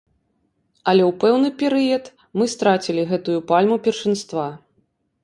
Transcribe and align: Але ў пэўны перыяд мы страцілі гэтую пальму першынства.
Але 0.93 1.03
ў 1.09 1.17
пэўны 1.23 1.49
перыяд 1.59 2.09
мы 2.43 2.47
страцілі 2.55 3.05
гэтую 3.13 3.37
пальму 3.53 3.79
першынства. 3.89 4.49